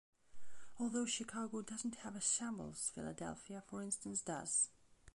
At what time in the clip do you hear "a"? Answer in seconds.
2.15-2.21